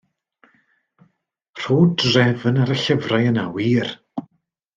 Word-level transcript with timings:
Rho 1.59 1.77
drefn 2.01 2.59
ar 2.63 2.73
y 2.75 2.79
llyfrau 2.85 3.29
yna 3.29 3.45
wir. 3.59 3.87